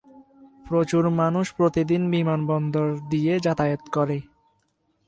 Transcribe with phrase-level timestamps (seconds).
[0.65, 4.17] প্রচুর মানুষ প্রতিদিন বিমানবন্দর দিয়ে যাতায়াত করে।